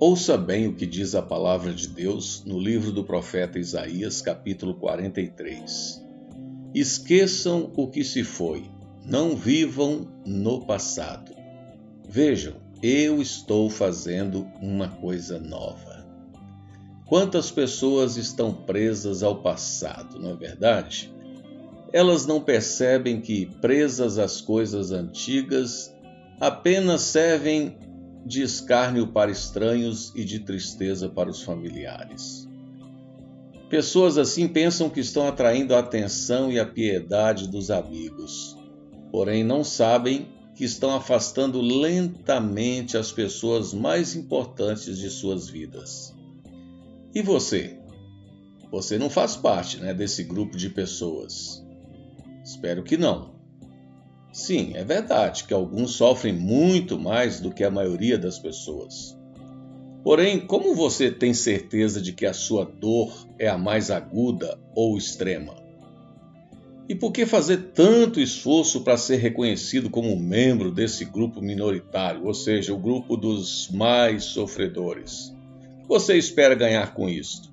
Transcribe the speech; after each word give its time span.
Ouça 0.00 0.38
bem 0.38 0.68
o 0.68 0.74
que 0.74 0.86
diz 0.86 1.16
a 1.16 1.22
palavra 1.22 1.72
de 1.72 1.88
Deus 1.88 2.44
no 2.46 2.56
livro 2.56 2.92
do 2.92 3.02
profeta 3.02 3.58
Isaías, 3.58 4.22
capítulo 4.22 4.74
43. 4.74 6.00
Esqueçam 6.72 7.72
o 7.74 7.88
que 7.88 8.04
se 8.04 8.22
foi, 8.22 8.70
não 9.04 9.34
vivam 9.34 10.06
no 10.24 10.64
passado. 10.64 11.34
Vejam, 12.08 12.54
eu 12.80 13.20
estou 13.20 13.68
fazendo 13.68 14.46
uma 14.62 14.88
coisa 14.88 15.36
nova. 15.40 16.06
Quantas 17.04 17.50
pessoas 17.50 18.16
estão 18.16 18.54
presas 18.54 19.24
ao 19.24 19.42
passado, 19.42 20.16
não 20.20 20.30
é 20.30 20.36
verdade? 20.36 21.12
Elas 21.92 22.24
não 22.24 22.40
percebem 22.40 23.20
que, 23.20 23.46
presas 23.60 24.16
às 24.16 24.40
coisas 24.40 24.92
antigas, 24.92 25.92
apenas 26.38 27.00
servem 27.00 27.87
de 28.28 28.42
escárnio 28.42 29.06
para 29.06 29.30
estranhos 29.30 30.12
e 30.14 30.22
de 30.22 30.40
tristeza 30.40 31.08
para 31.08 31.30
os 31.30 31.42
familiares. 31.42 32.46
Pessoas 33.70 34.18
assim 34.18 34.46
pensam 34.46 34.90
que 34.90 35.00
estão 35.00 35.26
atraindo 35.26 35.74
a 35.74 35.78
atenção 35.78 36.52
e 36.52 36.60
a 36.60 36.66
piedade 36.66 37.48
dos 37.48 37.70
amigos, 37.70 38.54
porém 39.10 39.42
não 39.42 39.64
sabem 39.64 40.28
que 40.54 40.64
estão 40.64 40.94
afastando 40.94 41.60
lentamente 41.62 42.98
as 42.98 43.10
pessoas 43.10 43.72
mais 43.72 44.14
importantes 44.14 44.98
de 44.98 45.08
suas 45.08 45.48
vidas. 45.48 46.14
E 47.14 47.22
você? 47.22 47.78
Você 48.70 48.98
não 48.98 49.08
faz 49.08 49.36
parte 49.36 49.78
né, 49.78 49.94
desse 49.94 50.22
grupo 50.22 50.56
de 50.56 50.68
pessoas. 50.68 51.64
Espero 52.44 52.82
que 52.82 52.98
não. 52.98 53.37
Sim, 54.38 54.74
é 54.76 54.84
verdade 54.84 55.42
que 55.42 55.52
alguns 55.52 55.96
sofrem 55.96 56.32
muito 56.32 56.96
mais 56.96 57.40
do 57.40 57.50
que 57.50 57.64
a 57.64 57.70
maioria 57.72 58.16
das 58.16 58.38
pessoas. 58.38 59.18
Porém, 60.04 60.38
como 60.38 60.76
você 60.76 61.10
tem 61.10 61.34
certeza 61.34 62.00
de 62.00 62.12
que 62.12 62.24
a 62.24 62.32
sua 62.32 62.64
dor 62.64 63.12
é 63.36 63.48
a 63.48 63.58
mais 63.58 63.90
aguda 63.90 64.56
ou 64.76 64.96
extrema? 64.96 65.56
E 66.88 66.94
por 66.94 67.10
que 67.10 67.26
fazer 67.26 67.72
tanto 67.74 68.20
esforço 68.20 68.82
para 68.82 68.96
ser 68.96 69.16
reconhecido 69.16 69.90
como 69.90 70.16
membro 70.16 70.70
desse 70.70 71.04
grupo 71.04 71.42
minoritário, 71.42 72.24
ou 72.24 72.32
seja, 72.32 72.72
o 72.72 72.78
grupo 72.78 73.16
dos 73.16 73.68
mais 73.72 74.22
sofredores? 74.22 75.34
O 75.78 75.82
que 75.82 75.88
você 75.88 76.16
espera 76.16 76.54
ganhar 76.54 76.94
com 76.94 77.08
isto? 77.08 77.52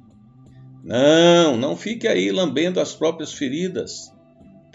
Não, 0.84 1.58
não 1.58 1.76
fique 1.76 2.08
aí 2.08 2.32
lambendo 2.32 2.80
as 2.80 2.94
próprias 2.94 3.34
feridas 3.34 4.14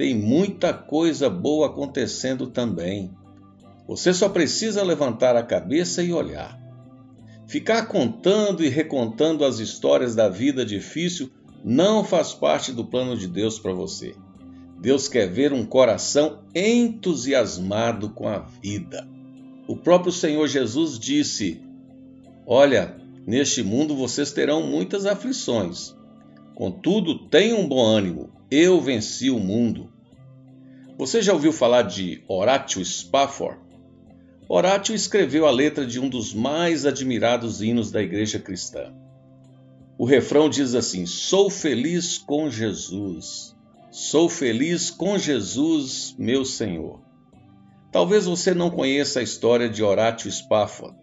tem 0.00 0.14
muita 0.14 0.72
coisa 0.72 1.28
boa 1.28 1.66
acontecendo 1.66 2.46
também. 2.46 3.10
Você 3.86 4.14
só 4.14 4.30
precisa 4.30 4.82
levantar 4.82 5.36
a 5.36 5.42
cabeça 5.42 6.02
e 6.02 6.10
olhar. 6.10 6.58
Ficar 7.46 7.84
contando 7.84 8.64
e 8.64 8.68
recontando 8.70 9.44
as 9.44 9.58
histórias 9.58 10.14
da 10.14 10.26
vida 10.26 10.64
difícil 10.64 11.30
não 11.62 12.02
faz 12.02 12.32
parte 12.32 12.72
do 12.72 12.82
plano 12.82 13.14
de 13.14 13.28
Deus 13.28 13.58
para 13.58 13.74
você. 13.74 14.14
Deus 14.80 15.06
quer 15.06 15.30
ver 15.30 15.52
um 15.52 15.66
coração 15.66 16.44
entusiasmado 16.54 18.08
com 18.08 18.26
a 18.26 18.38
vida. 18.38 19.06
O 19.68 19.76
próprio 19.76 20.12
Senhor 20.12 20.48
Jesus 20.48 20.98
disse: 20.98 21.60
Olha, 22.46 22.96
neste 23.26 23.62
mundo 23.62 23.94
vocês 23.94 24.32
terão 24.32 24.66
muitas 24.66 25.04
aflições. 25.04 25.94
Contudo, 26.54 27.28
tenham 27.28 27.68
bom 27.68 27.84
ânimo, 27.84 28.40
eu 28.50 28.80
venci 28.80 29.30
o 29.30 29.38
mundo. 29.38 29.89
Você 31.00 31.22
já 31.22 31.32
ouviu 31.32 31.50
falar 31.50 31.84
de 31.84 32.22
Horatio 32.28 32.84
Spafford? 32.84 33.58
Horatio 34.46 34.94
escreveu 34.94 35.46
a 35.46 35.50
letra 35.50 35.86
de 35.86 35.98
um 35.98 36.10
dos 36.10 36.34
mais 36.34 36.84
admirados 36.84 37.62
hinos 37.62 37.90
da 37.90 38.02
igreja 38.02 38.38
cristã. 38.38 38.92
O 39.96 40.04
refrão 40.04 40.46
diz 40.50 40.74
assim: 40.74 41.06
Sou 41.06 41.48
feliz 41.48 42.18
com 42.18 42.50
Jesus, 42.50 43.56
sou 43.90 44.28
feliz 44.28 44.90
com 44.90 45.16
Jesus, 45.16 46.14
meu 46.18 46.44
Senhor. 46.44 47.00
Talvez 47.90 48.26
você 48.26 48.52
não 48.52 48.68
conheça 48.68 49.20
a 49.20 49.22
história 49.22 49.70
de 49.70 49.82
Horatio 49.82 50.30
Spafford. 50.30 50.94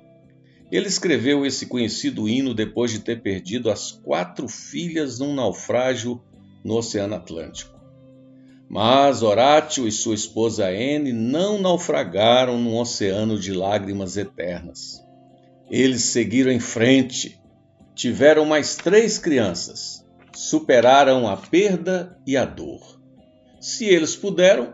Ele 0.72 0.88
escreveu 0.88 1.44
esse 1.44 1.66
conhecido 1.66 2.30
hino 2.30 2.54
depois 2.54 2.92
de 2.92 3.00
ter 3.00 3.24
perdido 3.24 3.72
as 3.72 3.92
quatro 3.92 4.48
filhas 4.48 5.18
num 5.18 5.34
naufrágio 5.34 6.22
no 6.64 6.76
Oceano 6.76 7.16
Atlântico. 7.16 7.77
Mas 8.70 9.24
Horatio 9.24 9.88
e 9.88 9.92
sua 9.92 10.16
esposa 10.16 10.68
Anne 10.68 11.14
não 11.14 11.60
naufragaram 11.60 12.60
num 12.60 12.78
oceano 12.78 13.40
de 13.40 13.54
lágrimas 13.54 14.18
eternas. 14.18 15.02
Eles 15.70 16.04
seguiram 16.04 16.52
em 16.52 16.60
frente, 16.60 17.40
tiveram 17.96 18.46
mais 18.46 18.76
três 18.76 19.18
crianças, 19.18 20.06
superaram 20.34 21.28
a 21.28 21.38
perda 21.38 22.18
e 22.28 22.36
a 22.36 22.44
dor. 22.44 23.00
Se 23.60 23.86
eles 23.86 24.16
puderam, 24.16 24.74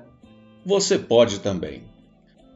você 0.66 0.98
pode 0.98 1.40
também. 1.40 1.84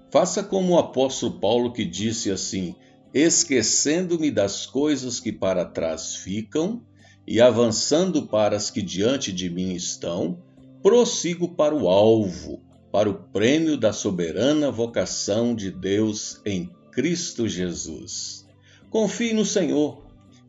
Faça 0.09 0.43
como 0.43 0.73
o 0.73 0.79
apóstolo 0.79 1.39
Paulo 1.39 1.71
que 1.71 1.85
disse 1.85 2.31
assim: 2.31 2.75
esquecendo-me 3.13 4.31
das 4.31 4.65
coisas 4.65 5.19
que 5.19 5.31
para 5.31 5.65
trás 5.65 6.15
ficam 6.15 6.81
e 7.25 7.41
avançando 7.41 8.23
para 8.23 8.55
as 8.55 8.71
que 8.71 8.81
diante 8.81 9.31
de 9.31 9.49
mim 9.49 9.73
estão, 9.73 10.41
prossigo 10.87 11.49
para 11.49 11.75
o 11.75 11.89
alvo, 11.89 12.61
para 12.93 13.09
o 13.09 13.13
prêmio 13.13 13.75
da 13.75 13.91
soberana 13.91 14.71
vocação 14.71 15.53
de 15.53 15.69
Deus 15.69 16.39
em 16.45 16.71
Cristo 16.93 17.45
Jesus. 17.45 18.47
Confie 18.89 19.33
no 19.33 19.43
Senhor, 19.43 20.01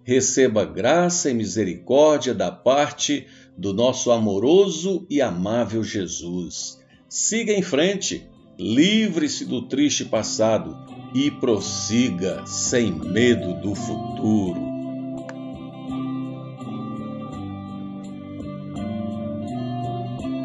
receba 0.04 0.64
graça 0.64 1.28
e 1.28 1.34
misericórdia 1.34 2.32
da 2.32 2.52
parte 2.52 3.26
do 3.56 3.74
nosso 3.74 4.12
amoroso 4.12 5.04
e 5.10 5.20
amável 5.20 5.82
Jesus. 5.82 6.78
Siga 7.08 7.52
em 7.52 7.62
frente, 7.62 8.24
livre-se 8.56 9.44
do 9.44 9.62
triste 9.62 10.04
passado 10.04 10.76
e 11.12 11.32
prossiga 11.32 12.46
sem 12.46 12.92
medo 12.92 13.60
do 13.60 13.74
futuro. 13.74 14.67